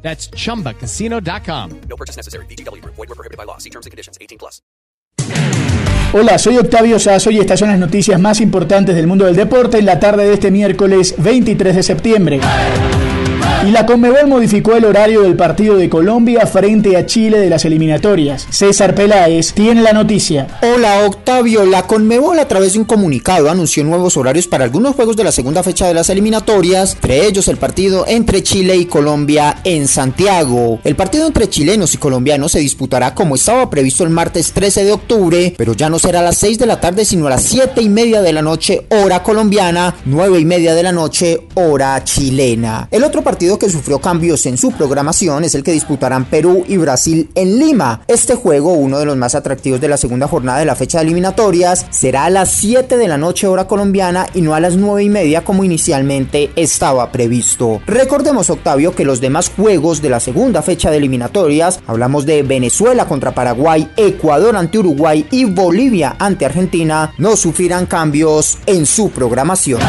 That's 0.00 0.30
chumbacasino.com. 0.30 1.80
No 1.88 1.96
purchase 1.96 2.16
necessary. 2.16 2.46
BGW. 2.46 2.82
Void 2.84 2.96
were 2.96 3.14
prohibited 3.14 3.36
by 3.36 3.44
law. 3.44 3.58
See 3.58 3.70
terms 3.70 3.84
and 3.84 3.90
conditions. 3.90 4.16
18 4.20 4.38
plus. 4.38 4.62
Hola, 6.10 6.38
soy 6.38 6.56
Octavio 6.56 6.98
Sazo 6.98 7.30
y 7.30 7.38
estas 7.38 7.60
son 7.60 7.68
las 7.68 7.78
noticias 7.78 8.18
más 8.18 8.40
importantes 8.40 8.96
del 8.96 9.06
mundo 9.06 9.26
del 9.26 9.36
deporte 9.36 9.78
en 9.78 9.84
la 9.84 10.00
tarde 10.00 10.26
de 10.26 10.32
este 10.32 10.50
miércoles 10.50 11.14
23 11.18 11.76
de 11.76 11.82
septiembre. 11.82 12.40
Y 13.66 13.72
la 13.72 13.86
Conmebol 13.86 14.28
modificó 14.28 14.76
el 14.76 14.84
horario 14.84 15.22
del 15.22 15.34
partido 15.34 15.76
de 15.76 15.90
Colombia 15.90 16.46
frente 16.46 16.96
a 16.96 17.06
Chile 17.06 17.40
de 17.40 17.50
las 17.50 17.64
eliminatorias. 17.64 18.46
César 18.50 18.94
Peláez 18.94 19.52
tiene 19.52 19.82
la 19.82 19.92
noticia. 19.92 20.46
Hola 20.62 21.04
Octavio, 21.04 21.64
la 21.64 21.82
Conmebol 21.82 22.38
a 22.38 22.46
través 22.46 22.74
de 22.74 22.78
un 22.78 22.84
comunicado 22.84 23.50
anunció 23.50 23.82
nuevos 23.82 24.16
horarios 24.16 24.46
para 24.46 24.62
algunos 24.62 24.94
juegos 24.94 25.16
de 25.16 25.24
la 25.24 25.32
segunda 25.32 25.64
fecha 25.64 25.88
de 25.88 25.94
las 25.94 26.08
eliminatorias, 26.08 26.94
entre 26.94 27.26
ellos 27.26 27.48
el 27.48 27.56
partido 27.56 28.04
entre 28.06 28.44
Chile 28.44 28.76
y 28.76 28.86
Colombia 28.86 29.60
en 29.64 29.88
Santiago. 29.88 30.78
El 30.84 30.94
partido 30.94 31.26
entre 31.26 31.50
chilenos 31.50 31.92
y 31.94 31.98
colombianos 31.98 32.52
se 32.52 32.60
disputará 32.60 33.12
como 33.12 33.34
estaba 33.34 33.68
previsto 33.68 34.04
el 34.04 34.10
martes 34.10 34.52
13 34.52 34.84
de 34.84 34.92
octubre, 34.92 35.54
pero 35.58 35.72
ya 35.72 35.90
no 35.90 35.98
será 35.98 36.20
a 36.20 36.24
las 36.24 36.38
6 36.38 36.60
de 36.60 36.66
la 36.66 36.80
tarde 36.80 37.04
sino 37.04 37.26
a 37.26 37.30
las 37.30 37.42
7 37.42 37.82
y 37.82 37.88
media 37.88 38.22
de 38.22 38.32
la 38.32 38.40
noche 38.40 38.86
hora 38.90 39.24
colombiana, 39.24 39.96
9 40.04 40.38
y 40.38 40.44
media 40.44 40.76
de 40.76 40.84
la 40.84 40.92
noche 40.92 41.40
hora 41.54 42.04
chilena. 42.04 42.86
El 42.92 43.02
otro 43.02 43.22
partido 43.22 43.47
que 43.56 43.70
sufrió 43.70 44.00
cambios 44.00 44.44
en 44.46 44.58
su 44.58 44.72
programación 44.72 45.44
es 45.44 45.54
el 45.54 45.62
que 45.62 45.70
disputarán 45.70 46.24
Perú 46.24 46.64
y 46.66 46.76
Brasil 46.76 47.30
en 47.36 47.60
Lima. 47.60 48.00
Este 48.08 48.34
juego, 48.34 48.72
uno 48.72 48.98
de 48.98 49.04
los 49.04 49.16
más 49.16 49.36
atractivos 49.36 49.80
de 49.80 49.86
la 49.86 49.96
segunda 49.96 50.26
jornada 50.26 50.58
de 50.58 50.64
la 50.64 50.74
fecha 50.74 50.98
de 50.98 51.04
eliminatorias, 51.04 51.86
será 51.90 52.24
a 52.24 52.30
las 52.30 52.50
7 52.50 52.96
de 52.96 53.06
la 53.06 53.16
noche 53.16 53.46
hora 53.46 53.68
colombiana 53.68 54.26
y 54.34 54.40
no 54.40 54.54
a 54.54 54.60
las 54.60 54.74
9 54.76 55.04
y 55.04 55.08
media 55.08 55.44
como 55.44 55.62
inicialmente 55.62 56.50
estaba 56.56 57.12
previsto. 57.12 57.80
Recordemos, 57.86 58.50
Octavio, 58.50 58.94
que 58.94 59.04
los 59.04 59.20
demás 59.20 59.52
juegos 59.54 60.02
de 60.02 60.10
la 60.10 60.18
segunda 60.18 60.62
fecha 60.62 60.90
de 60.90 60.96
eliminatorias, 60.96 61.78
hablamos 61.86 62.26
de 62.26 62.42
Venezuela 62.42 63.06
contra 63.06 63.34
Paraguay, 63.34 63.88
Ecuador 63.96 64.56
ante 64.56 64.78
Uruguay 64.78 65.26
y 65.30 65.44
Bolivia 65.44 66.16
ante 66.18 66.44
Argentina, 66.44 67.12
no 67.18 67.36
sufrirán 67.36 67.86
cambios 67.86 68.58
en 68.66 68.84
su 68.84 69.10
programación. 69.10 69.80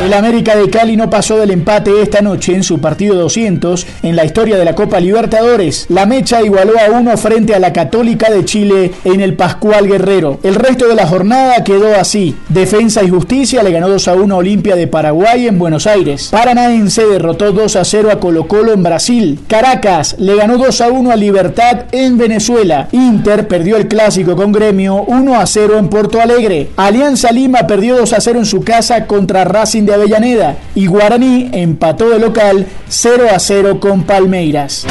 El 0.00 0.14
América 0.14 0.56
de 0.56 0.68
Cali 0.68 0.96
no 0.96 1.08
pasó 1.10 1.38
del 1.38 1.52
empate 1.52 2.02
esta 2.02 2.22
noche 2.22 2.54
en 2.54 2.64
su 2.64 2.80
partido 2.80 3.14
200 3.14 3.86
en 4.02 4.16
la 4.16 4.24
historia 4.24 4.56
de 4.56 4.64
la 4.64 4.74
Copa 4.74 4.98
Libertadores. 4.98 5.86
La 5.90 6.06
Mecha 6.06 6.42
igualó 6.42 6.72
a 6.78 6.90
uno 6.90 7.16
frente 7.16 7.54
a 7.54 7.60
la 7.60 7.72
Católica 7.72 8.28
de 8.30 8.44
Chile 8.44 8.90
en 9.04 9.20
el 9.20 9.34
Pascual 9.34 9.86
Guerrero. 9.86 10.40
El 10.42 10.56
resto 10.56 10.88
de 10.88 10.96
la 10.96 11.06
jornada 11.06 11.62
quedó 11.62 11.94
así. 11.94 12.34
Defensa 12.48 13.04
y 13.04 13.10
Justicia 13.10 13.62
le 13.62 13.70
ganó 13.70 13.88
2 13.88 14.08
a 14.08 14.14
1 14.14 14.34
a 14.34 14.38
Olimpia 14.38 14.74
de 14.74 14.88
Paraguay 14.88 15.46
en 15.46 15.58
Buenos 15.58 15.86
Aires. 15.86 16.28
Paranaense 16.32 17.06
derrotó 17.06 17.52
2 17.52 17.76
a 17.76 17.84
0 17.84 18.10
a 18.10 18.18
Colo 18.18 18.48
Colo 18.48 18.72
en 18.72 18.82
Brasil. 18.82 19.38
Caracas 19.46 20.16
le 20.18 20.34
ganó 20.34 20.58
2 20.58 20.80
a 20.80 20.88
1 20.88 21.10
a 21.12 21.16
Libertad 21.16 21.84
en 21.92 22.18
Venezuela. 22.18 22.88
Inter 22.90 23.46
perdió 23.46 23.76
el 23.76 23.86
clásico 23.86 24.34
con 24.34 24.50
Gremio 24.50 25.04
1 25.04 25.38
a 25.38 25.46
0 25.46 25.78
en 25.78 25.88
Porto 25.88 26.20
Alegre. 26.20 26.70
Alianza 26.76 27.30
Lima 27.30 27.66
perdió 27.68 27.96
2 27.96 28.12
a 28.12 28.20
0 28.20 28.40
en 28.40 28.46
su 28.46 28.62
casa 28.62 29.06
contra 29.06 29.44
Racing 29.44 29.81
de 29.86 29.94
Avellaneda 29.94 30.56
y 30.74 30.86
Guaraní 30.86 31.50
empató 31.52 32.10
de 32.10 32.18
local 32.18 32.66
0 32.88 33.26
a 33.34 33.38
0 33.38 33.80
con 33.80 34.04
Palmeiras. 34.04 34.86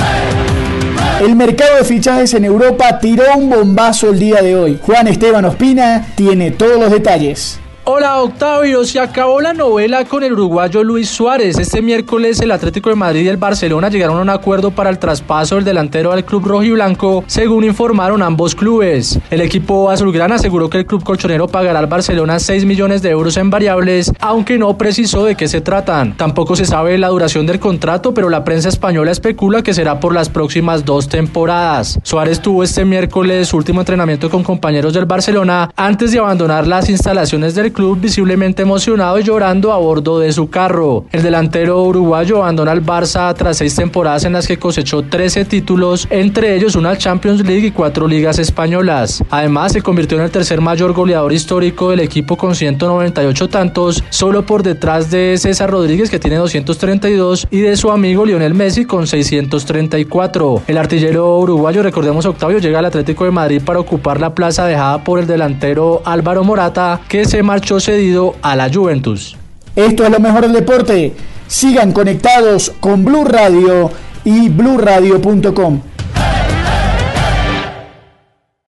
El 1.22 1.36
mercado 1.36 1.78
de 1.78 1.84
fichajes 1.84 2.34
en 2.34 2.46
Europa 2.46 3.00
tiró 3.00 3.24
un 3.36 3.50
bombazo 3.50 4.10
el 4.10 4.20
día 4.20 4.42
de 4.42 4.56
hoy. 4.56 4.80
Juan 4.82 5.08
Esteban 5.08 5.46
Ospina 5.46 6.08
tiene 6.16 6.52
todos 6.52 6.80
los 6.80 6.92
detalles. 6.92 7.60
Hola 7.84 8.22
Octavio, 8.22 8.86
se 8.86 9.00
acabó 9.00 9.42
la 9.42 9.54
novela 9.54 10.06
con 10.06 10.24
el 10.24 10.34
uruguayo 10.34 10.84
Luis 10.84 11.10
Suárez. 11.10 11.58
Este 11.58 11.82
miércoles 11.82 12.40
el 12.40 12.52
Atlético 12.52 12.92
de 12.92 12.96
Madrid 12.96 13.22
y 13.22 13.28
el 13.28 13.38
Barcelona 13.38 13.90
llegaron 13.90 14.18
a 14.18 14.22
un 14.22 14.30
acuerdo 14.30 14.70
para 14.70 14.92
el 14.92 15.00
traspaso 15.00 15.56
del 15.56 15.64
delantero 15.64 16.12
al 16.12 16.24
club 16.24 16.46
rojiblanco, 16.46 17.24
según 17.26 17.64
informaron 17.64 18.22
ambos 18.22 18.54
clubes. 18.54 19.20
El 19.32 19.42
equipo 19.42 19.90
azulgrana 19.90 20.36
aseguró 20.36 20.70
que 20.70 20.78
el 20.78 20.86
club 20.86 21.04
colchonero 21.04 21.48
pagará 21.48 21.80
al 21.80 21.88
Barcelona 21.88 22.38
6 22.38 22.66
millones 22.66 23.02
de 23.02 23.10
euros 23.10 23.36
en 23.38 23.50
variables, 23.50 24.14
aunque 24.20 24.60
no 24.60 24.78
precisó 24.78 25.26
de 25.26 25.34
qué 25.34 25.48
se 25.48 25.62
tratan. 25.62 26.16
Tampoco 26.16 26.56
se 26.56 26.66
sabe 26.66 27.00
la 27.00 27.08
duración 27.08 27.48
del 27.48 27.60
contrato, 27.60 28.14
pero 28.14 28.30
la 28.30 28.44
prensa 28.44 28.70
española 28.70 29.10
especula 29.10 29.64
que 29.64 29.74
será 29.74 30.00
por 30.00 30.14
las 30.14 30.30
próximas 30.30 30.86
dos 30.86 31.10
temporadas. 31.10 32.00
Suárez 32.04 32.44
tuvo 32.44 32.62
este 32.62 32.86
miércoles 32.86 33.48
su 33.48 33.58
último 33.58 33.82
entrenamiento 33.82 34.30
con 34.30 34.44
compañeros 34.44 34.94
del 34.94 35.06
Barcelona 35.06 35.72
antes 35.76 36.12
de 36.12 36.20
abandonar 36.20 36.68
las 36.68 36.88
instalaciones 36.88 37.56
del 37.56 37.71
club 37.72 38.00
visiblemente 38.00 38.62
emocionado 38.62 39.20
y 39.20 39.24
llorando 39.24 39.72
a 39.72 39.78
bordo 39.78 40.20
de 40.20 40.32
su 40.32 40.50
carro. 40.50 41.06
El 41.12 41.24
delantero 41.24 41.84
uruguayo 41.84 42.38
abandona 42.38 42.72
el 42.72 42.86
Barça 42.86 43.34
tras 43.36 43.58
seis 43.58 43.76
temporadas 43.76 44.26
en 44.26 44.34
las 44.34 44.48
que 44.48 44.58
cosechó 44.58 45.04
13 45.04 45.46
títulos, 45.46 46.08
entre 46.10 46.56
ellos 46.56 46.76
una 46.76 46.98
Champions 46.98 47.46
League 47.46 47.68
y 47.68 47.72
cuatro 47.72 48.08
ligas 48.08 48.40
españolas. 48.40 49.24
Además, 49.30 49.74
se 49.74 49.82
convirtió 49.82 50.18
en 50.18 50.24
el 50.24 50.32
tercer 50.32 50.62
mayor 50.62 50.94
goleador 50.94 51.34
histórico 51.34 51.90
del 51.90 52.02
equipo 52.02 52.38
con 52.38 52.56
198 52.56 53.50
tantos, 53.50 54.04
solo 54.10 54.46
por 54.46 54.64
detrás 54.64 55.10
de 55.12 55.38
César 55.38 55.70
Rodríguez 55.70 56.10
que 56.10 56.20
tiene 56.20 56.38
232 56.38 57.48
y 57.50 57.60
de 57.60 57.76
su 57.78 57.92
amigo 57.92 58.26
Lionel 58.26 58.54
Messi 58.54 58.86
con 58.86 59.08
634. 59.08 60.64
El 60.68 60.78
artillero 60.78 61.40
uruguayo, 61.40 61.84
recordemos 61.84 62.26
Octavio, 62.26 62.60
llega 62.60 62.80
al 62.80 62.86
Atlético 62.86 63.26
de 63.26 63.32
Madrid 63.32 63.62
para 63.64 63.80
ocupar 63.80 64.20
la 64.20 64.36
plaza 64.36 64.66
dejada 64.66 65.04
por 65.04 65.20
el 65.20 65.28
delantero 65.28 66.02
Álvaro 66.06 66.44
Morata, 66.44 67.02
que 67.08 67.26
se 67.26 67.44
marchó 67.44 67.61
cedido 67.80 68.36
a 68.42 68.56
la 68.56 68.70
Juventus. 68.72 69.36
Esto 69.76 70.04
es 70.04 70.10
lo 70.10 70.20
mejor 70.20 70.42
del 70.42 70.54
deporte. 70.54 71.14
Sigan 71.48 71.92
conectados 71.92 72.72
con 72.80 73.04
Blue 73.06 73.24
Radio 73.26 73.92
y 74.24 74.50
bluradio.com. 74.50 75.82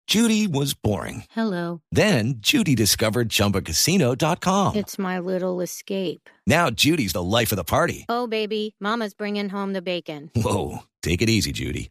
Judy 0.08 0.46
was 0.46 0.72
boring. 0.72 1.24
Hello. 1.30 1.80
Then 1.90 2.36
Judy 2.38 2.76
discovered 2.76 3.28
chumbacasino.com. 3.28 4.76
It's 4.76 4.98
my 4.98 5.18
little 5.18 5.60
escape. 5.60 6.30
Now 6.46 6.70
Judy's 6.70 7.12
the 7.12 7.22
life 7.22 7.50
of 7.50 7.56
the 7.56 7.64
party. 7.64 8.06
Oh, 8.08 8.28
baby, 8.28 8.76
Mama's 8.80 9.14
bringing 9.14 9.48
home 9.48 9.72
the 9.72 9.82
bacon. 9.82 10.30
Whoa, 10.36 10.84
take 11.02 11.22
it 11.22 11.28
easy, 11.28 11.50
Judy. 11.50 11.90